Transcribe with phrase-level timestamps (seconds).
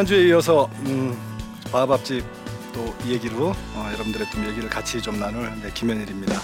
[0.00, 1.14] 지난주에 이어서 음,
[1.70, 2.24] 바밥집
[2.72, 6.40] 또 얘기로 어, 여러분들의 좀 얘기를 같이 좀 나눌 네, 김현일입니다.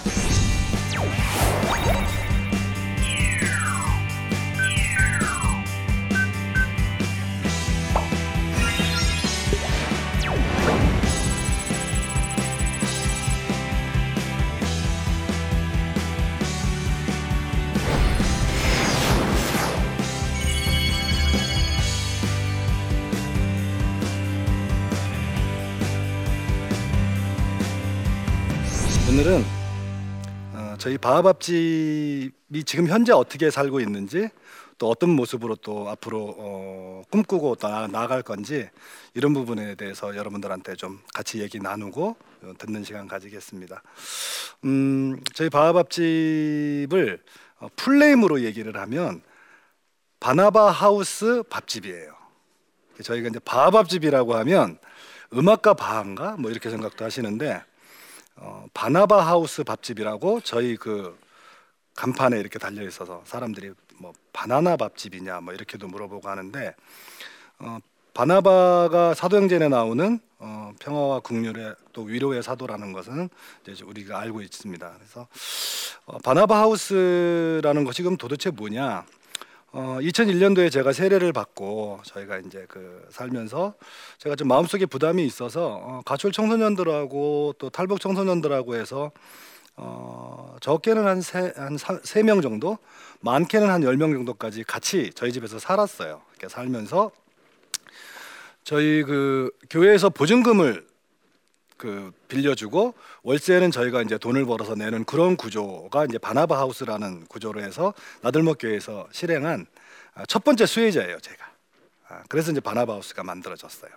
[30.87, 34.29] 저희 바하밥집이 지금 현재 어떻게 살고 있는지
[34.79, 38.71] 또 어떤 모습으로 또 앞으로 어, 꿈꾸고 나, 나아갈 건지
[39.13, 43.83] 이런 부분에 대해서 여러분들한테 좀 같이 얘기 나누고 어, 듣는 시간 가지겠습니다.
[44.63, 47.21] 음, 저희 바하밥집을
[47.59, 49.23] 어, 풀네임으로 얘기를 하면
[50.21, 52.15] 바나바 하우스 밥집이에요.
[53.03, 54.79] 저희가 이제 바하밥집이라고 하면
[55.35, 57.61] 음악가 바한가 뭐 이렇게 생각도 하시는데
[58.37, 61.19] 어, 바나바 하우스 밥집이라고 저희 그
[61.95, 66.75] 간판에 이렇게 달려 있어서 사람들이 뭐 바나나 밥집이냐 뭐 이렇게도 물어보고 하는데
[67.59, 67.79] 어,
[68.13, 73.29] 바나바가 사도행전에 나오는 어, 평화와 국률의 또 위로의 사도라는 것은
[73.67, 74.93] 이제 우리가 알고 있습니다.
[74.97, 75.27] 그래서
[76.05, 79.05] 어, 바나바 하우스라는 것이 그럼 도대체 뭐냐?
[79.73, 83.75] 어, 2001년도에 제가 세례를 받고 저희가 이제 그 살면서
[84.19, 89.11] 제가 좀 마음속에 부담이 있어서 어, 가출 청소년들하고 또 탈북 청소년들하고 해서
[89.77, 92.79] 어, 적게는 한 세 한 세 명 정도,
[93.21, 96.23] 많게는 한 열 명 정도까지 같이 저희 집에서 살았어요.
[96.33, 97.11] 이렇게 살면서
[98.65, 100.87] 저희 그 교회에서 보증금을
[101.77, 107.93] 그 빌려주고 월세는 저희가 이제 돈을 벌어서 내는 그런 구조가 이제 바나바 하우스라는 구조로 해서
[108.23, 109.67] 나들목 교회에서 실행한
[110.15, 111.45] 아, 첫 번째 수혜자예요, 제가.
[112.09, 113.91] 아, 그래서 이제 바나바 하우스가 만들어졌어요.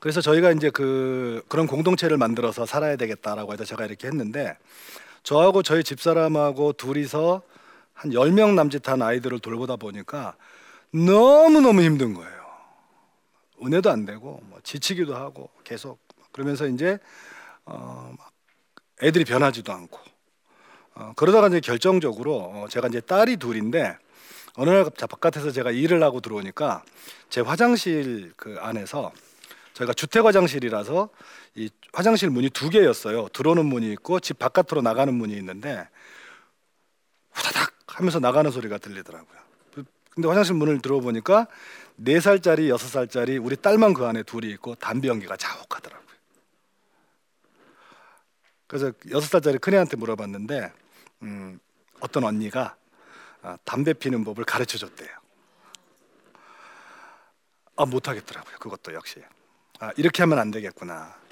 [0.00, 4.56] 그래서 저희가 이제 그 그런 공동체를 만들어서 살아야 되겠다라고 해서 제가 이렇게 했는데
[5.22, 7.42] 저하고 저희 집사람하고 둘이서
[7.94, 10.34] 한 열 명 남짓한 아이들을 돌보다 보니까
[10.90, 12.43] 너무너무 힘든 거예요.
[13.62, 15.98] 은혜도 안 되고 뭐 지치기도 하고 계속
[16.32, 16.98] 그러면서 이제
[17.64, 18.12] 어,
[19.02, 19.98] 애들이 변하지도 않고
[20.94, 23.96] 어, 그러다가 이제 결정적으로 어, 제가 이제 딸이 둘인데
[24.56, 26.84] 어느 날 바깥에서 제가 일을 하고 들어오니까
[27.28, 29.12] 제 화장실 그 안에서
[29.74, 31.08] 저희가 주택 화장실이라서
[31.56, 33.28] 이 화장실 문이 두 개였어요.
[33.28, 35.88] 들어오는 문이 있고 집 바깥으로 나가는 문이 있는데
[37.32, 39.43] 후다닥 하면서 나가는 소리가 들리더라고요.
[40.14, 41.48] 근데 화장실 문을 들어보니까
[41.96, 46.04] 네 살짜리 여섯 살짜리 우리 딸만 그 안에 둘이 있고 담배 연기가 자욱하더라고요.
[48.66, 50.72] 그래서 여섯 살짜리 큰애한테 물어봤는데
[51.22, 51.58] 음,
[52.00, 52.76] 어떤 언니가
[53.42, 55.10] 아, 담배 피는 법을 가르쳐 줬대요.
[57.76, 58.56] 아 못하겠더라고요.
[58.58, 59.20] 그것도 역시
[59.80, 61.23] 아, 이렇게 하면 안 되겠구나.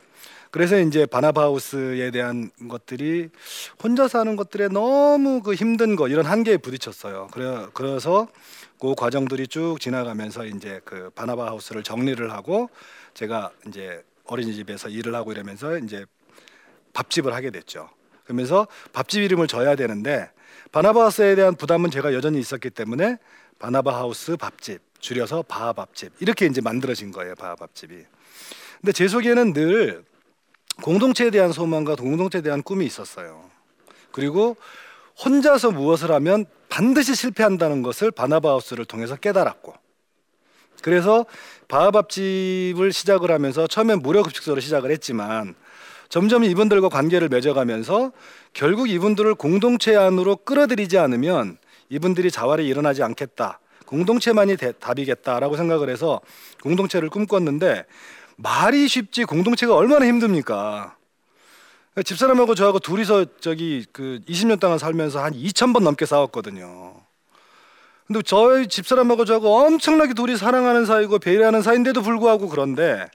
[0.53, 3.31] 그래서 이제 바나바우스에 대한 것들이
[3.83, 7.29] 혼자 사는 것들에 너무 그 힘든 거 이런 한계에 부딪혔어요.
[7.33, 8.29] 그래 그래서
[8.79, 12.69] 그 과정들이 쭉 지나가면서 이제 그 바나바 하우스를 정리를 하고
[13.15, 16.05] 제가 이제 어린이집에서 일을 하고 이러면서 이제
[16.93, 17.89] 밥집을 하게 됐죠.
[18.25, 20.31] 그러면서 밥집 이름을 져야 되는데
[20.71, 23.17] 바나바 하우스에 대한 부담은 제가 여전히 있었기 때문에
[23.59, 27.37] 바나바 하우스 밥집 줄여서 바하 밥집 이렇게 이제 만들어진 거예요.
[27.37, 28.05] 바하 밥집이.
[28.83, 30.12] 근데 제 속에는 늘
[30.81, 33.51] 공동체에 대한 소망과 공동체에 대한 꿈이 있었어요.
[34.11, 34.57] 그리고
[35.23, 39.75] 혼자서 무엇을 하면 반드시 실패한다는 것을 바나바우스를 통해서 깨달았고
[40.83, 41.27] 그래서
[41.69, 45.55] 바하밥집을 시작을 하면서 처음엔 무료 급식소로 시작을 했지만
[46.09, 48.13] 점점 이분들과 관계를 맺어가면서
[48.53, 51.57] 결국 이분들을 공동체 안으로 끌어들이지 않으면
[51.89, 53.61] 이분들이 자활이 일어나지 않겠다.
[53.87, 56.21] 공동체만이 대, 답이겠다라고 생각을 해서
[56.63, 57.85] 공동체를 꿈꿨는데
[58.43, 60.97] 말이 쉽지 공동체가 얼마나 힘듭니까?
[62.05, 66.95] 집사람하고 저하고 둘이서 저기 그 20년 동안 살면서 한 2천 번 넘게 싸웠거든요.
[68.07, 73.07] 근데 저희 집사람하고 저하고 엄청나게 둘이 사랑하는 사이고 배려하는 사이인데도 불구하고 그런데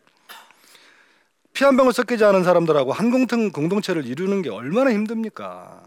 [1.54, 5.82] 피 한 방울 섞이지 않은 사람들하고 한 공통 공동체를 이루는 게 얼마나 힘듭니까?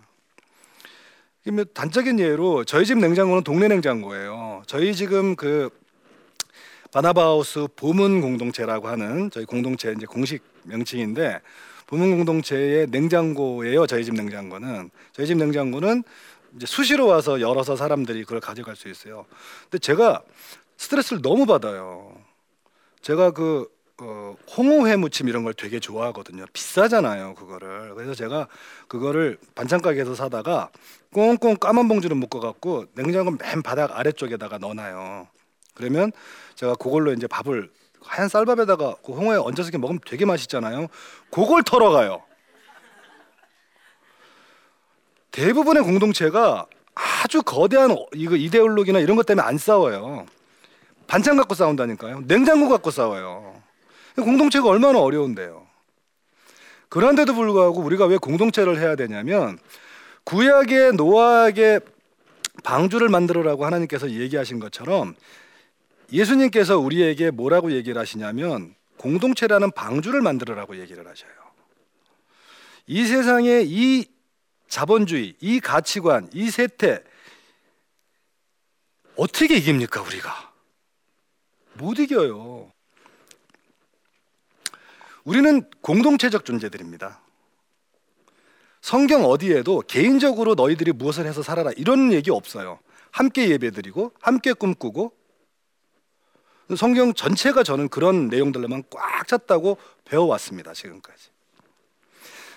[1.74, 4.62] 단적인 예로 저희 집 냉장고는 동네 냉장고예요.
[4.66, 5.70] 저희 지금 그
[6.92, 11.40] 바나바우스 보문 공동체라고 하는 저희 공동체 이제 공식 명칭인데
[11.86, 13.86] 보문 공동체의 냉장고예요.
[13.86, 16.02] 저희 집 냉장고는 저희 집 냉장고는
[16.56, 19.26] 이제 수시로 와서 열어서 사람들이 그걸 가져갈 수 있어요.
[19.64, 20.22] 근데 제가
[20.76, 22.12] 스트레스를 너무 받아요.
[23.02, 23.68] 제가 그
[24.02, 26.46] 어, 홍어회 무침 이런 걸 되게 좋아하거든요.
[26.54, 27.94] 비싸잖아요, 그거를.
[27.94, 28.48] 그래서 제가
[28.88, 30.70] 그거를 반찬 가게에서 사다가
[31.12, 35.28] 꽁꽁 까만 봉지로 묶어 갖고 냉장고 맨 바닥 아래쪽에다가 넣어놔요.
[35.74, 36.12] 그러면
[36.60, 37.70] 제가 그걸로 이제 밥을
[38.02, 40.88] 하얀 쌀밥에다가 그 홍어에 얹어서 먹으면 되게 맛있잖아요.
[41.30, 42.22] 그걸 털어가요.
[45.30, 50.26] 대부분의 공동체가 아주 거대한 이거 이데올로기나 이런 것 때문에 안 싸워요.
[51.06, 52.24] 반찬 갖고 싸운다니까요.
[52.26, 53.62] 냉장고 갖고 싸워요.
[54.16, 55.66] 공동체가 얼마나 어려운데요.
[56.90, 59.58] 그런데도 불구하고 우리가 왜 공동체를 해야 되냐면
[60.24, 61.80] 구약의 노아에게
[62.64, 65.14] 방주를 만들어라고 하나님께서 얘기하신 것처럼
[66.12, 71.30] 예수님께서 우리에게 뭐라고 얘기를 하시냐면 공동체라는 방주를 만들어라고 얘기를 하셔요.
[72.86, 74.04] 이 세상에 이
[74.68, 77.02] 자본주의, 이 가치관, 이 세태
[79.16, 80.52] 어떻게 이깁니까 우리가?
[81.74, 82.72] 못 이겨요.
[85.24, 87.20] 우리는 공동체적 존재들입니다.
[88.80, 92.80] 성경 어디에도 개인적으로 너희들이 무엇을 해서 살아라 이런 얘기 없어요.
[93.10, 95.12] 함께 예배드리고 함께 꿈꾸고
[96.76, 101.30] 성경 전체가 저는 그런 내용들로만 꽉 찼다고 배워왔습니다 지금까지.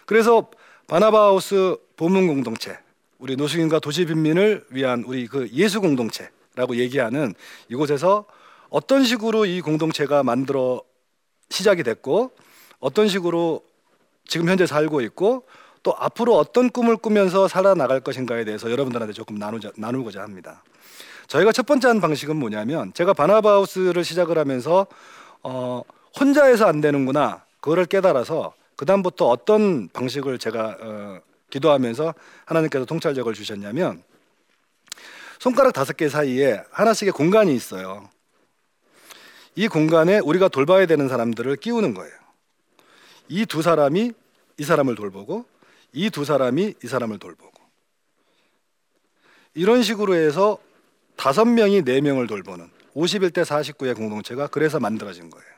[0.05, 0.49] 그래서
[0.87, 2.77] 바나바하우스 보문 공동체,
[3.19, 7.33] 우리 노숙인과 도시 빈민을 위한 우리 그 예수 공동체라고 얘기하는
[7.69, 8.25] 이곳에서
[8.69, 10.81] 어떤 식으로 이 공동체가 만들어
[11.49, 12.31] 시작이 됐고
[12.79, 13.63] 어떤 식으로
[14.27, 15.45] 지금 현재 살고 있고
[15.83, 20.63] 또 앞으로 어떤 꿈을 꾸면서 살아나갈 것인가에 대해서 여러분들한테 조금 나누자, 나누고자 합니다.
[21.27, 24.87] 저희가 첫 번째 한 방식은 뭐냐면 제가 바나바우스를 시작을 하면서
[25.41, 25.81] 어,
[26.19, 32.13] 혼자 해서 안 되는구나 그거를 깨달아서 그 다음부터 어떤 방식을 제가 어, 기도하면서
[32.45, 34.03] 하나님께서 통찰력을 주셨냐면
[35.39, 38.09] 손가락 다섯 개 사이에 하나씩의 공간이 있어요.
[39.55, 42.13] 이 공간에 우리가 돌봐야 되는 사람들을 끼우는 거예요.
[43.29, 44.11] 이 두 사람이
[44.57, 45.45] 이 사람을 돌보고
[45.93, 47.51] 이 두 사람이 이 사람을 돌보고
[49.53, 50.57] 이런 식으로 해서
[51.15, 55.53] 다섯 명이 네 명을 돌보는 51대 49의 공동체가 그래서 만들어진 거예요.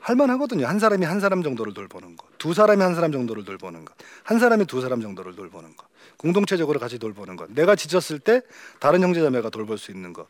[0.00, 0.66] 할만하거든요.
[0.66, 4.38] 한 사람이 한 사람 정도를 돌보는 것, 두 사람이 한 사람 정도를 돌보는 것, 한
[4.38, 5.86] 사람이 두 사람 정도를 돌보는 것,
[6.18, 7.50] 공동체적으로 같이 돌보는 것.
[7.52, 8.42] 내가 지쳤을 때
[8.80, 10.28] 다른 형제자매가 돌볼 수 있는 것.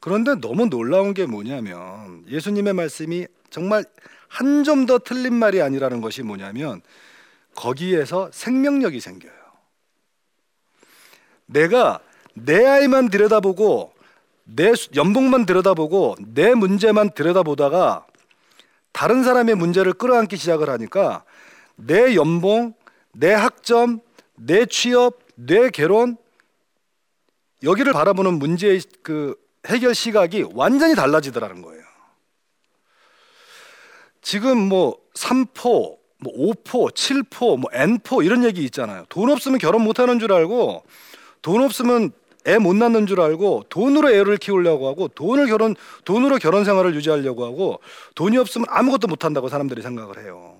[0.00, 3.84] 그런데 너무 놀라운 게 뭐냐면 예수님의 말씀이 정말
[4.28, 6.80] 한 점 더 틀린 말이 아니라는 것이 뭐냐면
[7.54, 9.30] 거기에서 생명력이 생겨요.
[11.44, 12.00] 내가
[12.34, 13.92] 내 아이만 들여다보고
[14.44, 18.06] 내 연봉만 들여다보고 내 문제만 들여다보다가
[18.92, 21.24] 다른 사람의 문제를 끌어안기 시작을 하니까
[21.76, 22.74] 내 연봉,
[23.12, 24.00] 내 학점,
[24.34, 26.16] 내 취업, 내 결혼
[27.62, 29.36] 여기를 바라보는 문제의 그
[29.66, 31.82] 해결 시각이 완전히 달라지더라는 거예요.
[34.20, 39.04] 지금 뭐 3포, 뭐 5포, 7포, 뭐 N포 이런 얘기 있잖아요.
[39.08, 40.84] 돈 없으면 결혼 못 하는 줄 알고
[41.42, 42.12] 돈 없으면
[42.46, 47.44] 애 못 낳는 줄 알고 돈으로 애를 키우려고 하고 돈을 결혼 돈으로 결혼 생활을 유지하려고
[47.44, 47.80] 하고
[48.14, 50.56] 돈이 없으면 아무것도 못 한다고 사람들이 생각을 해요.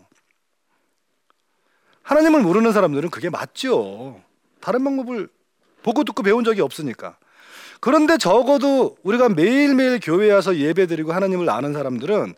[2.02, 4.20] 하나님을 모르는 사람들은 그게 맞죠.
[4.60, 5.28] 다른 방법을
[5.82, 7.16] 보고 듣고 배운 적이 없으니까.
[7.80, 12.34] 그런데 적어도 우리가 매일매일 교회에 와서 예배드리고 하나님을 아는 사람들은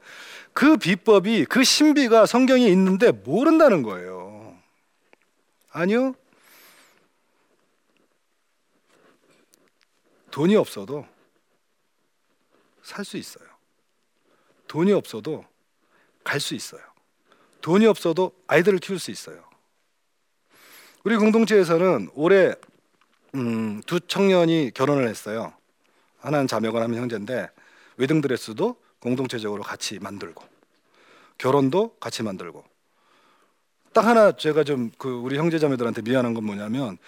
[0.55, 4.55] 그 비법이 그 신비가 성경에 있는데 모른다는 거예요.
[5.71, 6.15] 아니요.
[10.35, 11.07] 돈이 없어도
[12.83, 13.45] 살 수 있어요.
[14.67, 15.45] 돈이 없어도
[16.25, 16.83] 갈 수 있어요.
[17.61, 19.45] 돈이 없어도 아이들을 키울 수 있어요.
[21.05, 22.53] 우리 공동체에서는 올해
[23.37, 25.55] 음, 두 청년이 결혼을 했어요.
[26.19, 27.49] 하나는 자매가 하는 형제인데
[27.99, 30.43] 웨딩 드레스도 공동체적으로 같이 만들고
[31.39, 32.65] 결혼도 같이 만들고
[33.93, 36.99] 딱 하나 제가 좀 그 우리 형제 자매들한테 미안한 건 뭐냐면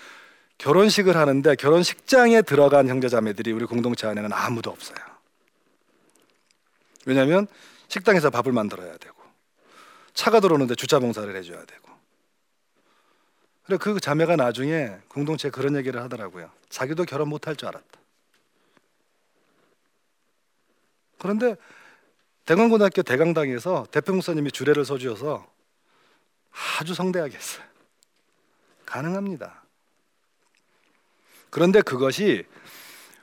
[0.58, 4.98] 결혼식을 하는데 결혼식장에 들어간 형제자매들이 우리 공동체 안에는 아무도 없어요.
[7.04, 7.46] 왜냐하면
[7.88, 9.16] 식당에서 밥을 만들어야 되고
[10.14, 11.86] 차가 들어오는데 주차 봉사를 해줘야 되고
[13.64, 16.50] 그래 그 자매가 나중에 공동체에 그런 얘기를 하더라고요.
[16.68, 18.00] 자기도 결혼 못할 줄 알았다.
[21.18, 21.56] 그런데
[22.44, 25.46] 대광고등학교 대강당에서 대표 목사님이 주례를 서주셔서
[26.78, 27.64] 아주 성대하게 했어요.
[28.84, 29.65] 가능합니다.
[31.56, 32.44] 그런데 그것이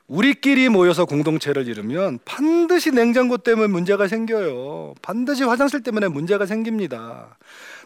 [0.07, 4.95] 우리끼리 모여서 공동체를 이루면 반드시 냉장고 때문에 문제가 생겨요.
[5.03, 7.37] 반드시 화장실 때문에 문제가 생깁니다.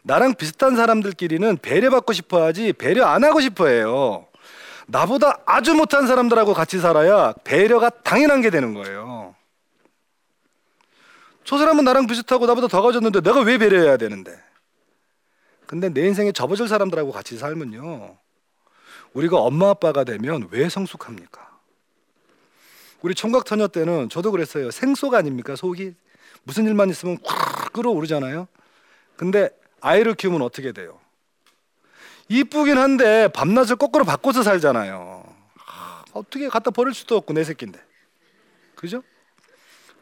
[0.03, 4.25] 나랑 비슷한 사람들끼리는 배려받고 싶어 하지 배려 안 하고 싶어 해요.
[4.87, 9.35] 나보다 아주 못한 사람들하고 같이 살아야 배려가 당연한 게 되는 거예요.
[11.43, 14.31] 저 사람은 나랑 비슷하고 나보다 더 가졌는데 내가 왜 배려해야 되는데?
[15.65, 18.17] 근데 내 인생에 접어질 사람들하고 같이 살면요.
[19.17, 21.57] 우리가 엄마 아빠가 되면 왜 성숙합니까?
[23.01, 24.69] 우리 총각 처녀 때는 저도 그랬어요.
[24.69, 25.55] 생속 아닙니까?
[25.55, 25.95] 속이
[26.43, 28.47] 무슨 일만 있으면 확 끓어오르잖아요.
[29.15, 29.49] 근데
[29.81, 30.99] 아이를 키우면 어떻게 돼요?
[32.29, 35.23] 이쁘긴 한데 밤낮을 거꾸로 바꿔서 살잖아요.
[36.13, 37.79] 어떻게 갖다 버릴 수도 없고 내 새끼인데.
[38.75, 39.01] 그죠?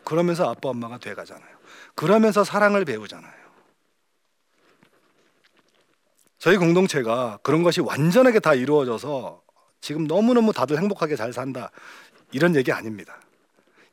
[0.04, 1.56] 그러면서 아빠 엄마가 돼 가잖아요.
[1.96, 3.45] 그러면서 사랑을 배우잖아요.
[6.46, 9.42] 저희 공동체가 그런 것이 완전하게 다 이루어져서
[9.82, 11.72] 지금 너무너무 다들 행복하게 잘 산다.
[12.32, 13.20] 이런 얘기 아닙니다.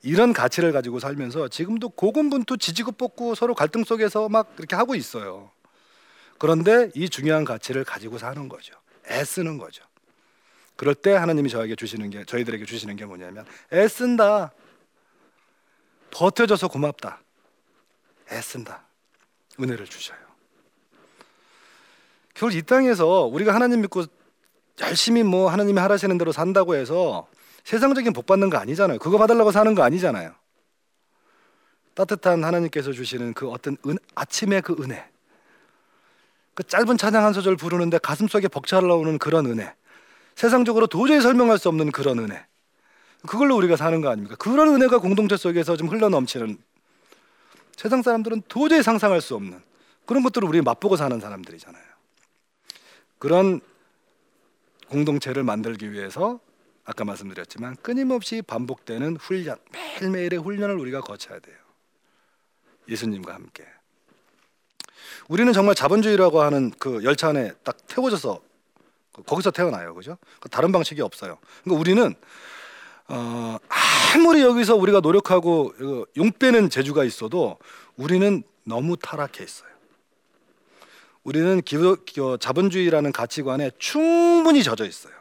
[0.02, 5.50] 이런 가치를 가지고 살면서 지금도 고군분투 지지고 뽑고 서로 갈등 속에서 막 그렇게 하고 있어요.
[6.36, 8.74] 그런데 이 중요한 가치를 가지고 사는 거죠.
[9.10, 9.82] 애쓰는 거죠.
[10.76, 14.52] 그럴 때 하나님이 저에게 주시는 게 저희들에게 주시는 게 뭐냐면 애쓴다.
[16.10, 17.22] 버텨줘서 고맙다.
[18.30, 18.84] 애쓴다.
[19.58, 20.31] 은혜를 주셔요.
[22.34, 24.04] 결국 이 땅에서 우리가 하나님 믿고
[24.80, 27.26] 열심히 뭐 하나님이 하라시는 대로 산다고 해서
[27.64, 28.98] 세상적인 복 받는 거 아니잖아요.
[28.98, 30.32] 그거 받으려고 사는 거 아니잖아요.
[31.94, 35.04] 따뜻한 하나님께서 주시는 그 어떤 은, 아침의 그 은혜.
[36.54, 39.74] 그 짧은 찬양 한 소절 부르는데 가슴 속에 벅차 올라오는 그런 은혜.
[40.34, 42.44] 세상적으로 도저히 설명할 수 없는 그런 은혜.
[43.26, 44.36] 그걸로 우리가 사는 거 아닙니까?
[44.36, 46.58] 그런 은혜가 공동체 속에서 좀 흘러 넘치는
[47.76, 49.62] 세상 사람들은 도저히 상상할 수 없는
[50.06, 51.91] 그런 것들을 우리 맛보고 사는 사람들이잖아요.
[53.22, 53.60] 그런
[54.88, 56.40] 공동체를 만들기 위해서
[56.84, 61.56] 아까 말씀드렸지만 끊임없이 반복되는 훈련, 매일매일의 훈련을 우리가 거쳐야 돼요.
[62.88, 63.64] 예수님과 함께.
[65.28, 68.42] 우리는 정말 자본주의라고 하는 그 열차 안에 딱 태워져서
[69.24, 70.18] 거기서 태어나요, 그죠?
[70.50, 71.38] 다른 방식이 없어요.
[71.62, 72.14] 그러니까 우리는
[73.06, 73.56] 어,
[74.16, 77.60] 아무리 여기서 우리가 노력하고 용 빼는 재주가 있어도
[77.96, 79.71] 우리는 너무 타락해 있어요.
[81.24, 85.14] 우리는 기도, 자본주의라는 가치관에 충분히 젖어 있어요.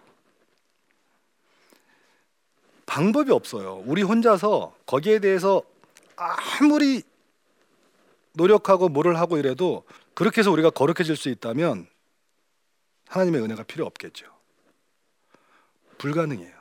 [2.85, 3.83] 방법이 없어요.
[3.85, 5.63] 우리 혼자서 거기에 대해서
[6.15, 7.03] 아무리
[8.33, 11.87] 노력하고 뭐를 하고 이래도 그렇게 해서 우리가 거룩해질 수 있다면
[13.07, 14.25] 하나님의 은혜가 필요 없겠죠.
[15.97, 16.53] 불가능해요.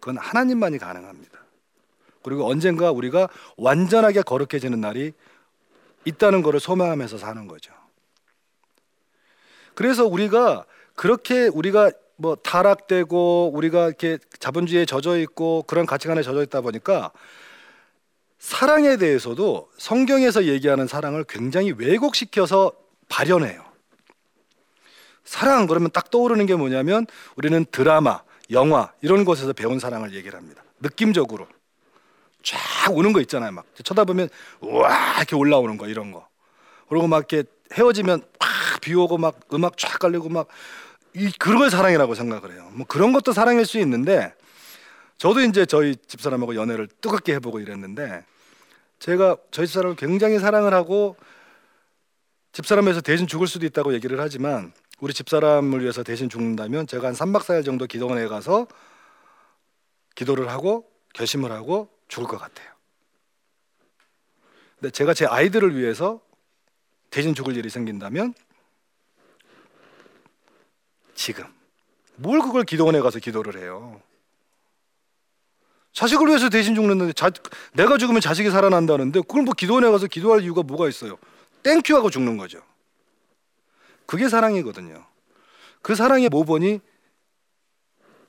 [0.00, 1.38] 그건 하나님만이 가능합니다.
[2.22, 5.12] 그리고 언젠가 우리가 완전하게 거룩해지는 날이
[6.04, 7.72] 있다는 것을 소망하면서 사는 거죠.
[9.74, 10.64] 그래서 우리가
[10.94, 17.10] 그렇게 우리가 뭐 타락되고 우리가 이렇게 자본주의에 젖어 있고 그런 가치관에 젖어 있다 보니까
[18.38, 22.72] 사랑에 대해서도 성경에서 얘기하는 사랑을 굉장히 왜곡시켜서
[23.08, 23.64] 발현해요.
[25.24, 30.62] 사랑 그러면 딱 떠오르는 게 뭐냐면 우리는 드라마, 영화 이런 곳에서 배운 사랑을 얘기를 합니다.
[30.80, 31.46] 느낌적으로
[32.42, 32.58] 쫙
[32.90, 33.52] 오는 거 있잖아요.
[33.52, 34.28] 막 쳐다보면
[34.60, 36.26] 와 이렇게 올라오는 거 이런 거.
[36.88, 40.48] 그리고 막 이렇게 헤어지면 팍비 오고 막 음악 쫙 깔리고 막
[41.14, 42.70] 이 그런 걸 사랑이라고 생각을 해요.
[42.72, 44.34] 뭐 그런 것도 사랑일 수 있는데
[45.18, 48.24] 저도 이제 저희 집사람하고 연애를 뜨겁게 해보고 이랬는데
[48.98, 51.16] 제가 저희 집사람을 굉장히 사랑을 하고
[52.52, 57.42] 집사람에서 대신 죽을 수도 있다고 얘기를 하지만 우리 집사람을 위해서 대신 죽는다면 제가 한 3박
[57.42, 58.66] 4일 정도 기도원에 가서
[60.14, 62.68] 기도를 하고 결심을 하고 죽을 것 같아요.
[64.78, 66.20] 근데 제가 제 아이들을 위해서
[67.12, 68.32] 대신 죽을 일이 생긴다면
[71.14, 71.44] 지금
[72.16, 74.00] 뭘 그걸 기도원에 가서 기도를 해요.
[75.92, 77.30] 자식을 위해서 대신 죽는데 자,
[77.74, 81.18] 내가 죽으면 자식이 살아난다는데 그걸 뭐 기도원에 가서 기도할 이유가 뭐가 있어요?
[81.62, 82.62] thank you 하고 죽는 거죠.
[84.06, 85.06] 그게 사랑이거든요.
[85.82, 86.80] 그 사랑의 모본이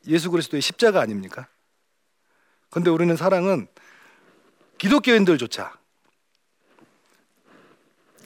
[0.07, 1.47] 예수 그리스도의 십자가 아닙니까?
[2.69, 3.67] 근데 우리는 사랑은
[4.77, 5.82] 기독교인들조차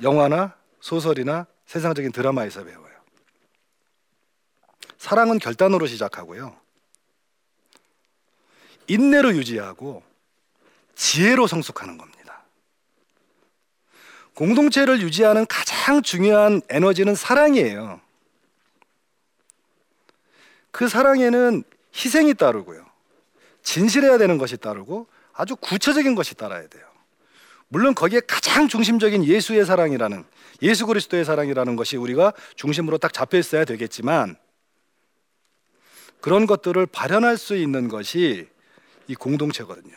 [0.04, 2.88] 영화나 소설이나 세상적인 드라마에서 배워요.
[4.98, 6.56] 사랑은 결단으로 시작하고요.
[8.88, 10.04] 인내로 유지하고
[10.96, 12.44] 지혜로 성숙하는 겁니다.
[14.34, 18.00] 공동체를 유지하는 가장 중요한 에너지는 사랑이에요.
[20.72, 21.64] 그 사랑에는
[21.96, 22.86] 희생이 따르고요.
[23.64, 26.86] 진실해야 되는 것이 따르고 아주 구체적인 것이 따라야 돼요.
[27.70, 30.24] 물론 거기에 가장 중심적인 예수의 사랑이라는
[30.62, 34.38] 예수 그리스도의 사랑이라는 것이 우리가 중심으로 딱 잡혀 있어야 되겠지만
[36.22, 38.48] 그런 것들을 발현할 수 있는 것이
[39.08, 39.96] 이 공동체거든요.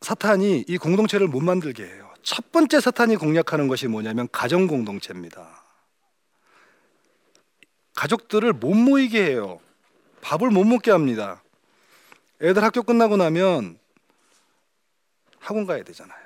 [0.00, 2.10] 사탄이 이 공동체를 못 만들게 해요.
[2.22, 5.62] 첫 번째 사탄이 공략하는 것이 뭐냐면 가정 공동체입니다.
[7.94, 9.60] 가족들을 못 모이게 해요.
[10.22, 11.42] 밥을 못 먹게 합니다.
[12.42, 13.79] 애들 학교 끝나고 나면
[15.40, 16.18] 학원 가야 되잖아요.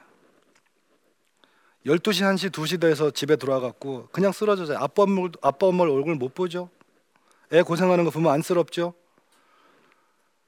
[1.87, 6.71] 12시, 1시, 2시 돼서 집에 돌아갔고 그냥 쓰러져서 아빠 엄마, 아빠 엄마 얼굴 못 보죠.
[7.53, 8.95] 애 고생하는 거 보면 안쓰럽죠.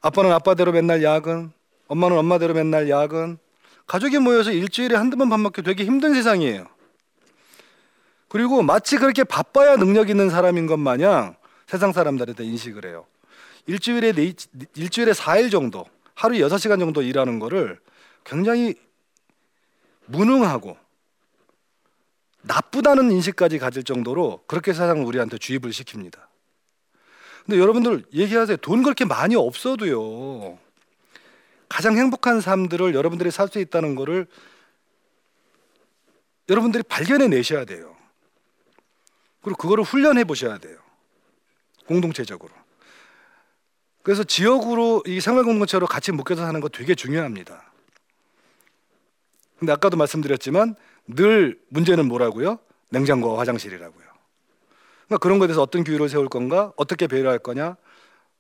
[0.01, 1.53] 아빠는 아빠대로 맨날 야근,
[1.89, 3.39] 엄마는 엄마대로 맨날 야근.
[3.87, 6.67] 가족이 모여서 일주일에 한두 번 밥 먹기 되게 힘든 세상이에요.
[8.29, 13.07] 그리고 마치 그렇게 바빠야 능력 있는 사람인 것 마냥 세상 사람들한테 인식을 해요.
[13.67, 14.33] 일주일에 네,
[14.75, 17.79] 일주일에 4일 정도, 하루 6시간 정도 일하는 거를
[18.27, 18.75] 굉장히
[20.07, 20.77] 무능하고
[22.43, 26.27] 나쁘다는 인식까지 가질 정도로 그렇게 세상을 우리한테 주입을 시킵니다.
[27.45, 28.57] 근데 여러분들 얘기하세요.
[28.59, 30.59] 돈 그렇게 많이 없어도요.
[31.69, 34.27] 가장 행복한 삶들을 여러분들이 살 수 있다는 것을
[36.49, 37.97] 여러분들이 발견해 내셔야 돼요.
[39.43, 40.79] 그리고 그거를 훈련해 보셔야 돼요.
[41.87, 42.53] 공동체적으로.
[44.03, 47.73] 그래서 지역으로 이 생활 공동체로 같이 묶여서 사는 거 되게 중요합니다.
[49.59, 50.75] 근데 아까도 말씀드렸지만
[51.07, 52.59] 늘 문제는 뭐라고요?
[52.91, 54.07] 냉장고와 화장실이라고요.
[55.07, 56.73] 그러니까 그런 것에 대해서 어떤 규율을 세울 건가?
[56.77, 57.77] 어떻게 배려할 거냐?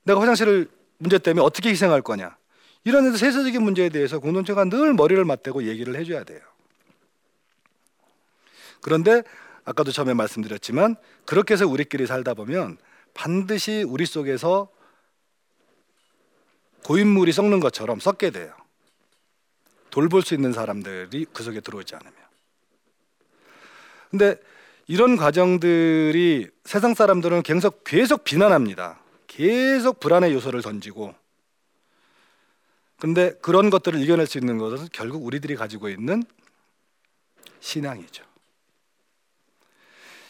[0.05, 0.69] 내가 화장실을
[0.99, 2.37] 문제 때문에 어떻게 희생할 거냐?
[2.85, 6.41] 이런 세세적인 문제에 대해서 공동체가 늘 머리를 맞대고 얘기를 해줘야 돼요.
[8.81, 9.23] 그런데
[9.65, 10.95] 아까도 처음에 말씀드렸지만
[11.25, 12.79] 그렇게 해서 우리끼리 살다 보면
[13.15, 14.69] 반드시 우리 속에서
[16.85, 18.55] 고인물이 썩는 것처럼 썩게 돼요.
[19.97, 22.13] 돌볼 수 있는 사람들이 그 속에 들어오지 않으면.
[24.11, 24.37] 근데
[24.87, 29.01] 이런 과정들이 세상 사람들은 계속 계속 비난합니다.
[29.27, 31.15] 계속 불안의 요소를 던지고.
[32.99, 36.23] 근데 그런 것들을 이겨낼 수 있는 것은 결국 우리들이 가지고 있는
[37.61, 38.23] 신앙이죠.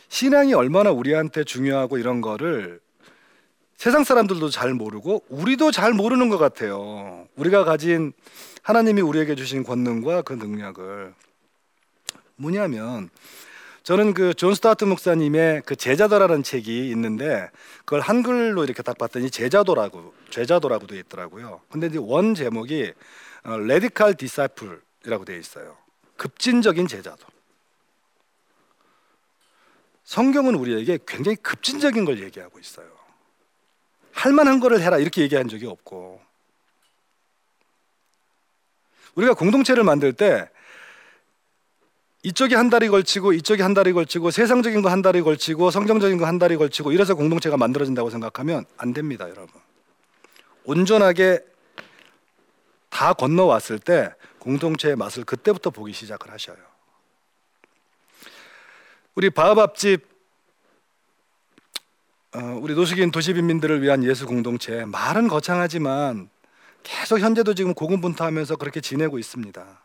[0.09, 2.81] 신앙이 얼마나 우리한테 중요하고 이런 거를
[3.77, 7.27] 세상 사람들도 잘 모르고 우리도 잘 모르는 것 같아요.
[7.35, 8.13] 우리가 가진
[8.67, 11.15] 하나님이 우리에게 주신 권능과 그 능력을
[12.35, 13.11] 뭐냐면
[13.85, 17.49] 저는 그 존 스토트 목사님의 그 제자도라는 책이 있는데
[17.85, 21.61] 그걸 한글로 이렇게 딱 봤더니 제자도라고 제자도라고 되어 있더라고요.
[21.71, 22.93] 근데 이제 원 제목이
[23.45, 25.77] 레디칼 디사이플이라고 되어 있어요.
[26.17, 27.25] 급진적인 제자도.
[30.03, 32.89] 성경은 우리에게 굉장히 급진적인 걸 얘기하고 있어요.
[34.11, 36.26] 할 만한 거를 해라 이렇게 얘기한 적이 없고
[39.17, 40.49] 우리가 공동체를 만들 때
[42.23, 46.57] 이쪽이 한 다리 걸치고 이쪽이 한 다리 걸치고 세상적인 거한 다리 걸치고 성경적인 거한 다리
[46.57, 49.61] 걸치고 이래서 공동체가 만들어진다고 생각하면 안 됩니다, 여러분.
[50.65, 51.41] 온전하게
[52.91, 56.57] 다 건너왔을 때 공동체의 맛을 그때부터 보기 시작을 하셔요.
[59.15, 60.17] 우리 바하밥집
[62.35, 66.29] 어, 우리 노숙인 도시빈민들을 위한 예수 공동체 말은 거창하지만
[66.87, 69.83] 계속 현재도 지금 고군분투하면서 그렇게 지내고 있습니다.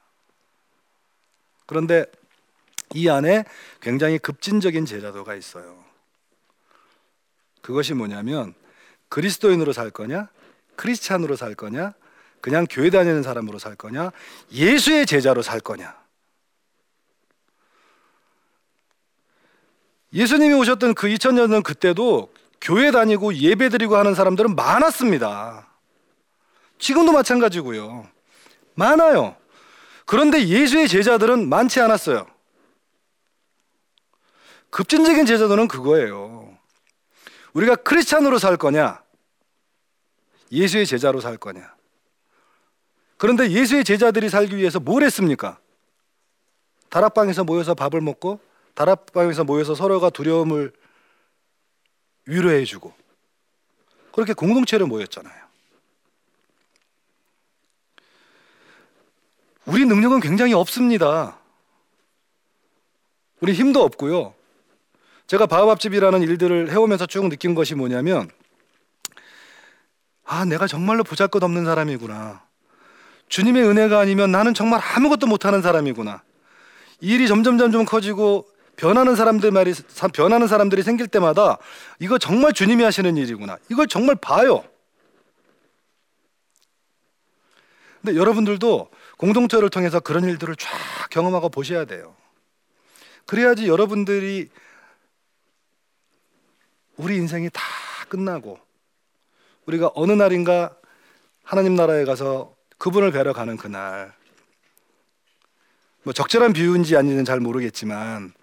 [1.65, 2.05] 그런데
[2.93, 3.43] 이 안에
[3.81, 5.83] 굉장히 급진적인 제자도가 있어요.
[7.63, 8.53] 그것이 뭐냐면
[9.09, 10.29] 그리스도인으로 살 거냐,
[10.75, 11.93] 크리스찬으로 살 거냐,
[12.39, 14.11] 그냥 교회 다니는 사람으로 살 거냐,
[14.51, 15.99] 예수의 제자로 살 거냐.
[20.13, 25.70] 예수님이 오셨던 그 2000년 전 그때도 교회 다니고 예배 드리고 하는 사람들은 많았습니다.
[26.81, 28.09] 지금도 마찬가지고요.
[28.73, 29.37] 많아요.
[30.05, 32.27] 그런데 예수의 제자들은 많지 않았어요.
[34.71, 36.57] 급진적인 제자도는 그거예요.
[37.53, 39.01] 우리가 크리스찬으로 살 거냐?
[40.51, 41.75] 예수의 제자로 살 거냐?
[43.17, 45.59] 그런데 예수의 제자들이 살기 위해서 뭘 했습니까?
[46.89, 48.39] 다락방에서 모여서 밥을 먹고
[48.73, 50.73] 다락방에서 모여서 서로가 두려움을
[52.25, 52.93] 위로해 주고
[54.13, 55.40] 그렇게 공동체로 모였잖아요.
[59.65, 61.37] 우리 능력은 굉장히 없습니다.
[63.39, 64.33] 우리 힘도 없고요.
[65.27, 68.29] 제가 바하밥집이라는 일들을 해오면서 쭉 느낀 것이 뭐냐면
[70.25, 72.43] 아, 내가 정말로 보잘것 없는 사람이구나.
[73.27, 76.21] 주님의 은혜가 아니면 나는 정말 아무것도 못하는 사람이구나.
[76.99, 78.45] 일이 점점 점 점 커지고
[78.75, 79.73] 변하는 사람들 말이
[80.13, 81.57] 변하는 사람들이 생길 때마다
[81.99, 83.57] 이거 정말 주님이 하시는 일이구나.
[83.69, 84.63] 이걸 정말 봐요.
[88.01, 88.89] 근데 여러분들도
[89.21, 90.67] 공동체를 통해서 그런 일들을 쫙
[91.11, 92.15] 경험하고 보셔야 돼요.
[93.27, 94.49] 그래야지 여러분들이
[96.97, 97.61] 우리 인생이 다
[98.09, 98.59] 끝나고
[99.67, 100.75] 우리가 어느 날인가
[101.43, 104.11] 하나님 나라에 가서 그분을 뵈러 가는 그날
[106.01, 108.33] 뭐 적절한 비유인지 아닌지는 잘 모르겠지만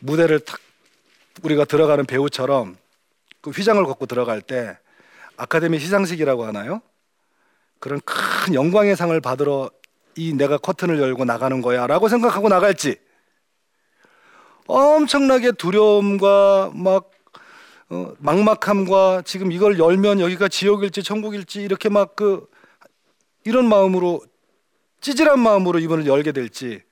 [0.00, 0.58] 무대를 탁
[1.44, 2.76] 우리가 들어가는 배우처럼
[3.40, 4.76] 그 휘장을 걷고 들어갈 때
[5.36, 6.82] 아카데미 시상식이라고 하나요?
[7.78, 9.70] 그런 큰 영광의 상을 받으러
[10.14, 12.96] 이 내가 커튼을 열고 나가는 거야 라고 생각하고 나갈지
[14.66, 17.10] 엄청나게 두려움과 막
[17.88, 22.48] 어, 막막함과 지금 이걸 열면 여기가 지옥일지 천국일지 이렇게 막 그
[23.46, 24.20] 이런 마음으로
[25.00, 26.82] 찌질한 마음으로 이번을 열게 될지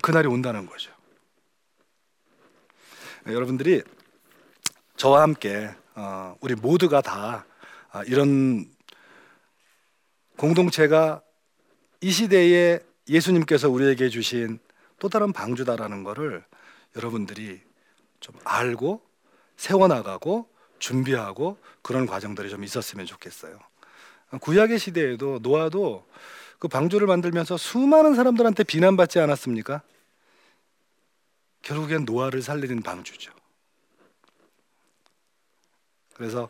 [0.00, 0.90] 그날이 온다는 거죠.
[3.24, 3.82] 네, 여러분들이
[4.96, 7.44] 저와 함께 어, 우리 모두가 다 아,
[8.06, 8.70] 이런
[10.36, 11.22] 공동체가
[12.00, 14.58] 이 시대에 예수님께서 우리에게 주신
[14.98, 16.44] 또 다른 방주다라는 것을
[16.96, 17.60] 여러분들이
[18.20, 19.02] 좀 알고
[19.56, 20.48] 세워나가고
[20.78, 23.58] 준비하고 그런 과정들이 좀 있었으면 좋겠어요.
[24.40, 26.06] 구약의 시대에도 노아도
[26.58, 29.82] 그 방주를 만들면서 수많은 사람들한테 비난받지 않았습니까?
[31.62, 33.32] 결국엔 노아를 살리는 방주죠.
[36.18, 36.48] 그래서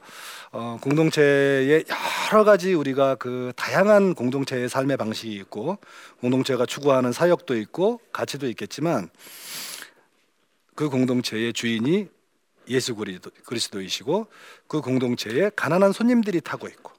[0.51, 1.85] 어, 공동체의
[2.33, 5.77] 여러 가지 우리가 그 다양한 공동체의 삶의 방식이 있고
[6.21, 9.11] 공동체가 추구하는 사역도 있고 가치도 있겠지만
[10.75, 12.09] 그 공동체의 주인이
[12.69, 12.95] 예수
[13.45, 14.29] 그리스도이시고
[14.69, 16.93] 그 공동체에 가난한 손님들이 타고 있고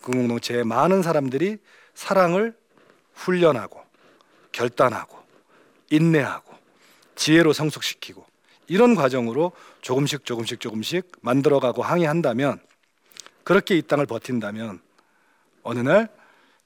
[0.00, 1.58] 그 공동체에 많은 사람들이
[1.92, 2.56] 사랑을
[3.12, 3.78] 훈련하고
[4.52, 5.18] 결단하고
[5.90, 6.54] 인내하고
[7.14, 8.29] 지혜로 성숙시키고
[8.70, 12.60] 이런 과정으로 조금씩 조금씩 조금씩 만들어가고 항해한다면
[13.42, 14.80] 그렇게 이 땅을 버틴다면
[15.64, 16.08] 어느 날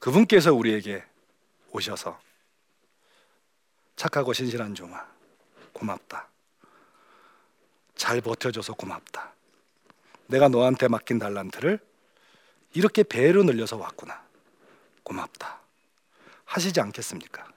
[0.01, 1.03] 그분께서 우리에게
[1.71, 2.21] 오셔서
[3.97, 5.03] 착하고 신실한 종아
[5.73, 6.29] 고맙다.
[7.95, 9.33] 잘 버텨줘서 고맙다.
[10.27, 11.79] 내가 너한테 맡긴 달란트를
[12.75, 14.23] 이렇게 배로 늘려서 왔구나.
[15.05, 15.59] 고맙다.
[16.45, 17.49] 하시지 않겠습니까?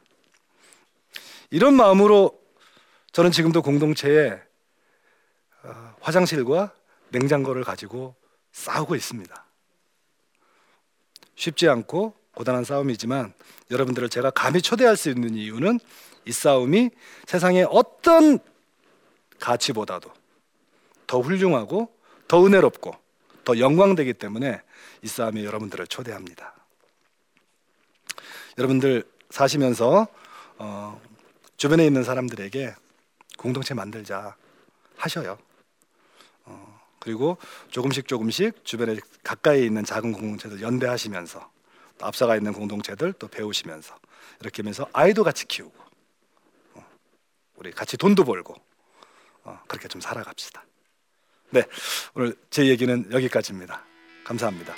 [1.50, 2.47] 이런 마음으로
[3.12, 4.40] 저는 지금도 공동체에
[5.64, 6.74] 어, 화장실과
[7.10, 8.16] 냉장고를 가지고
[8.52, 9.46] 싸우고 있습니다.
[11.36, 13.34] 쉽지 않고 고단한 싸움이지만
[13.72, 15.80] 여러분들을 제가 감히 초대할 수 있는 이유는
[16.26, 16.92] 이 싸움이
[17.26, 18.40] 세상의 어떤
[19.40, 20.12] 가치보다도
[21.06, 21.92] 더 훌륭하고
[22.28, 22.96] 더 은혜롭고
[23.46, 24.62] 더 영광되기 때문에
[25.02, 26.54] 이 싸움에 여러분들을 초대합니다.
[28.58, 30.08] 여러분들 사시면서
[30.58, 31.02] 어,
[31.56, 32.76] 주변에 있는 사람들에게
[33.38, 34.36] 공동체 만들자
[34.98, 35.38] 하셔요.
[36.46, 37.38] 어, 그리고
[37.70, 41.52] 조금씩 조금씩 주변에 가까이 있는 작은 공동체들 연대하시면서
[41.98, 43.98] 또 앞서가 있는 공동체들 또 배우시면서
[44.42, 45.76] 이렇게 하면서 아이도 같이 키우고
[46.74, 46.86] 어,
[47.56, 48.56] 우리 같이 돈도 벌고
[49.44, 50.66] 어, 그렇게 좀 살아갑시다.
[51.52, 51.64] 네,
[52.14, 53.84] 오늘 제 얘기는 여기까지입니다.
[54.26, 54.76] 감사합니다.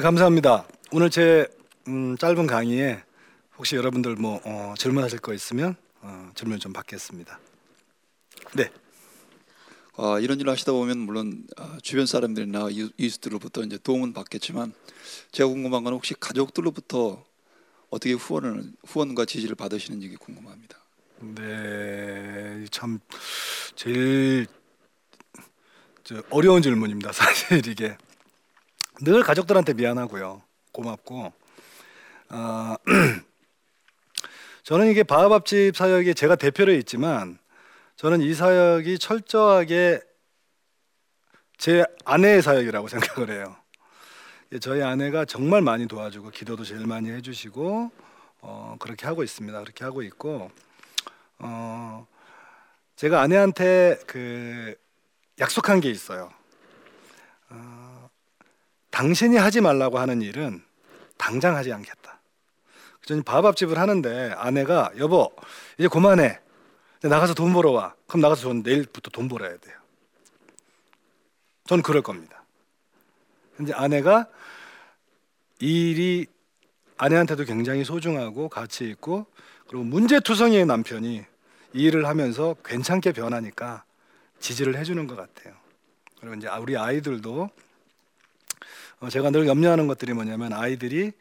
[0.00, 0.66] 네, 감사합니다.
[0.92, 1.46] 오늘 제
[1.86, 3.02] 음, 짧은 강의에
[3.58, 7.38] 혹시 여러분들 뭐 어, 질문하실 거 있으면 어, 질문 좀 받겠습니다.
[8.54, 8.70] 네.
[9.98, 14.72] 어, 이런 일을 하시다 보면 물론 어, 주변 사람들이나 이웃들로부터 이제 도움은 받겠지만
[15.32, 17.22] 제가 궁금한 건 혹시 가족들로부터
[17.90, 20.78] 어떻게 후원을 후원과 지지를 받으시는지 궁금합니다.
[21.18, 23.00] 네, 참
[23.74, 24.46] 제일
[26.30, 27.12] 어려운 질문입니다.
[27.12, 27.98] 사실 이게
[29.02, 30.42] 늘 가족들한테 미안하고요.
[30.72, 31.32] 고맙고
[32.30, 32.74] 어,
[34.62, 37.38] 저는 이게 바하밥집 사역이 제가 대표로 있지만
[37.96, 40.00] 저는 이 사역이 철저하게
[41.56, 43.56] 제 아내의 사역이라고 생각을 해요.
[44.60, 47.90] 저희 아내가 정말 많이 도와주고 기도도 제일 많이 해주시고
[48.42, 49.60] 어, 그렇게 하고 있습니다.
[49.60, 50.50] 그렇게 하고 있고
[51.38, 52.06] 어,
[52.96, 54.74] 제가 아내한테 그
[55.38, 56.30] 약속한 게 있어요.
[57.50, 57.79] 어,
[58.90, 60.62] 당신이 하지 말라고 하는 일은
[61.16, 62.20] 당장 하지 않겠다.
[63.06, 65.32] 저는 밥밥집을 하는데 아내가 여보
[65.78, 66.38] 이제 그만해.
[67.02, 67.94] 나가서 돈 벌어 와.
[68.06, 69.76] 그럼 나가서 저는 내일부터 돈 벌어야 돼요.
[71.66, 72.42] 저는 그럴 겁니다.
[73.56, 74.26] 근데 아내가
[75.60, 76.26] 이 일이
[76.96, 79.26] 아내한테도 굉장히 소중하고 가치 있고
[79.68, 81.24] 그리고 문제투성이의 남편이
[81.72, 83.84] 이 일을 하면서 괜찮게 변하니까
[84.40, 85.54] 지지를 해주는 것 같아요.
[86.18, 87.50] 그리고 이제 우리 아이들도 어,
[89.08, 91.12] 제가 늘 염려하는 것들이 뭐냐면 아이들이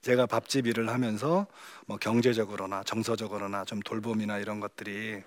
[0.00, 1.46] 제가 밥집 일을 하면서
[1.86, 5.22] 뭐 경제적으로나 정서적으로나 좀 돌봄이나 이런 것들이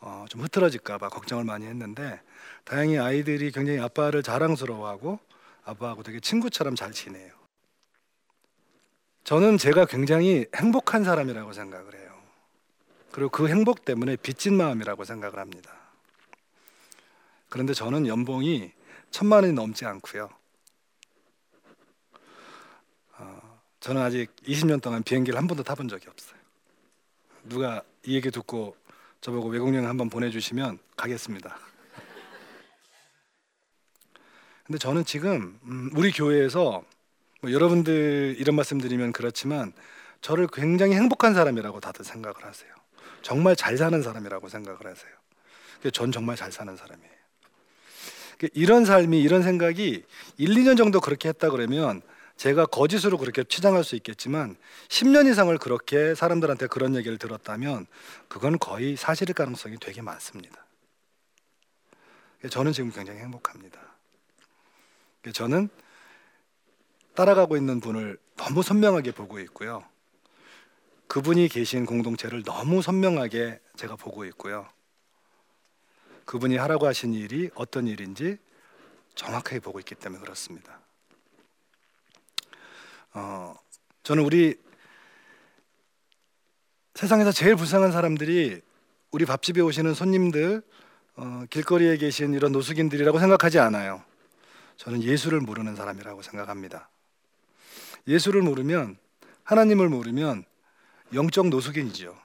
[0.00, 2.20] 어, 좀 흐트러질까봐 걱정을 많이 했는데
[2.64, 5.20] 다행히 아이들이 굉장히 아빠를 자랑스러워하고
[5.64, 7.32] 아빠하고 되게 친구처럼 잘 지내요.
[9.22, 12.12] 저는 제가 굉장히 행복한 사람이라고 생각을 해요.
[13.12, 15.72] 그리고 그 행복 때문에 빚진 마음이라고 생각을 합니다.
[17.48, 18.72] 그런데 저는 연봉이
[19.10, 20.30] 천만 원이 넘지 않고요.
[23.18, 26.38] 어, 저는 아직 20년 동안 비행기를 한 번도 타본 적이 없어요.
[27.42, 28.76] 누가 이 얘기 듣고
[29.20, 31.58] 저보고 외국 여행 한번 보내주시면 가겠습니다.
[34.64, 36.84] 근데 저는 지금 음, 우리 교회에서
[37.40, 39.72] 뭐 여러분들 이런 말씀드리면 그렇지만
[40.20, 42.72] 저를 굉장히 행복한 사람이라고 다들 생각을 하세요.
[43.20, 45.12] 정말 잘 사는 사람이라고 생각을 하세요.
[45.92, 47.10] 전 정말 잘 사는 사람이에요.
[48.54, 50.04] 이런 삶이 이런 생각이
[50.36, 52.00] 1, 2년 정도 그렇게 했다 그러면
[52.42, 54.56] 제가 거짓으로 그렇게 치장할 수 있겠지만
[54.88, 57.86] 10년 이상을 그렇게 사람들한테 그런 얘기를 들었다면
[58.26, 60.66] 그건 거의 사실일 가능성이 되게 많습니다.
[62.50, 63.80] 저는 지금 굉장히 행복합니다.
[65.32, 65.68] 저는
[67.14, 69.84] 따라가고 있는 분을 너무 선명하게 보고 있고요.
[71.06, 74.68] 그분이 계신 공동체를 너무 선명하게 제가 보고 있고요.
[76.24, 78.36] 그분이 하라고 하신 일이 어떤 일인지
[79.14, 80.81] 정확하게 보고 있기 때문에 그렇습니다.
[83.14, 83.54] 어,
[84.02, 84.56] 저는 우리
[86.94, 88.60] 세상에서 제일 불쌍한 사람들이
[89.10, 90.62] 우리 밥집에 오시는 손님들,
[91.16, 94.02] 어, 길거리에 계신 이런 노숙인들이라고 생각하지 않아요.
[94.76, 96.88] 저는 예수를 모르는 사람이라고 생각합니다.
[98.06, 98.96] 예수를 모르면
[99.44, 100.44] 하나님을 모르면
[101.12, 102.18] 영적 노숙인이죠.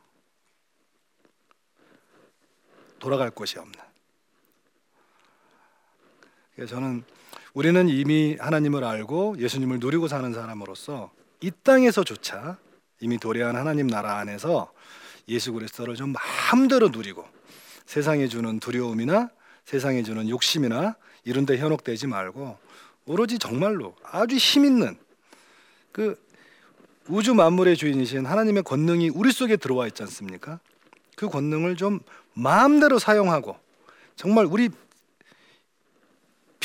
[2.99, 3.73] 돌아갈 곳이 없는.
[6.67, 7.03] 저는
[7.57, 11.09] 우리는 이미 하나님을 알고 예수님을 누리고 사는 사람으로서
[11.41, 12.59] 이 땅에서조차
[12.99, 14.71] 이미 도래한 하나님 나라 안에서
[15.27, 17.25] 예수 그리스도를 좀 마음대로 누리고
[17.87, 19.31] 세상에 주는 두려움이나
[19.65, 22.59] 세상에 주는 욕심이나 이런 데 현혹되지 말고
[23.07, 24.95] 오로지 정말로 아주 힘 있는
[25.91, 26.15] 그
[27.07, 30.59] 우주 만물의 주인이신 하나님의 권능이 우리 속에 들어와 있지 않습니까?
[31.15, 32.01] 그 권능을 좀
[32.35, 33.57] 마음대로 사용하고
[34.15, 34.69] 정말 우리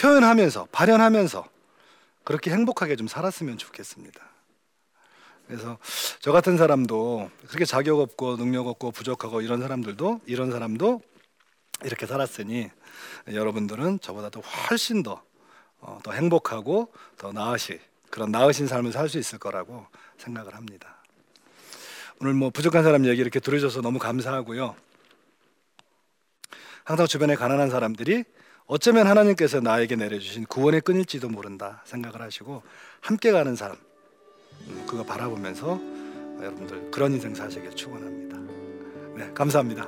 [0.02, 1.48] 표현하면서 발현하면서
[2.24, 4.20] 그렇게 행복하게 좀 살았으면 좋겠습니다.
[5.46, 5.78] 그래서
[6.20, 11.00] 저 같은 사람도 그렇게 자격 없고 능력 없고 부족하고 이런 사람들도 이런 사람도
[11.84, 12.70] 이렇게 살았으니
[13.32, 15.22] 여러분들은 저보다도 훨씬 더,
[15.80, 19.86] 어, 더 행복하고 더 나으시 그런 나으신 삶을 살 수 있을 거라고
[20.18, 20.96] 생각을 합니다.
[22.20, 24.74] 오늘 뭐 부족한 사람 얘기 이렇게 들어줘서 너무 감사하고요.
[26.84, 28.24] 항상 주변에 가난한 사람들이
[28.72, 32.62] 어쩌면 하나님께서 나에게 내려주신 구원의 끈일지도 모른다 생각을 하시고
[33.02, 33.76] 함께 가는 삶
[34.66, 35.78] 음, 그거 바라보면서
[36.40, 38.38] 여러분들 그런 인생 사시길 축원합니다.
[39.14, 39.86] 네, 감사합니다.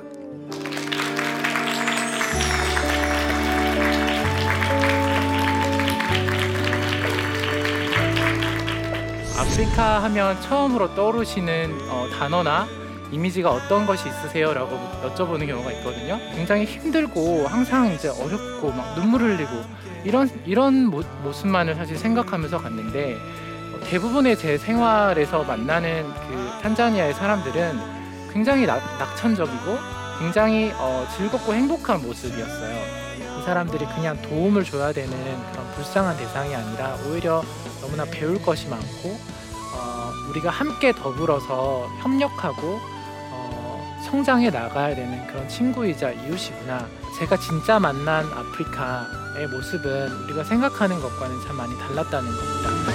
[9.35, 12.67] 아프리카 하면 처음으로 떠오르시는 어, 단어나
[13.11, 16.19] 이미지가 어떤 것이 있으세요?라고 여쭤보는 경우가 있거든요.
[16.33, 19.63] 굉장히 힘들고 항상 이제 어렵고 막 눈물 흘리고
[20.03, 27.79] 이런 이런 모, 모습만을 사실 생각하면서 갔는데 어, 대부분의 제 생활에서 만나는 그 탄자니아의 사람들은
[28.31, 29.77] 굉장히 낙, 낙천적이고
[30.19, 33.05] 굉장히 어, 즐겁고 행복한 모습이었어요.
[33.39, 35.11] 이 사람들이 그냥 도움을 줘야 되는
[35.51, 37.43] 그런 불쌍한 대상이 아니라 오히려
[37.81, 39.09] 너무나 배울 것이 많고
[39.75, 42.79] 어, 우리가 함께 더불어서 협력하고
[44.15, 46.87] 성장해 나가야 되는 그런 친구이자 이웃이구나.
[47.19, 52.94] 제가 진짜 만난 아프리카의 모습은 우리가 생각하는 것과는 참 많이 달랐다는 겁니다.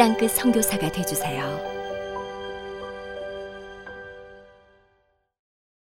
[0.00, 1.79] 땅끝 선교사가 되주세요.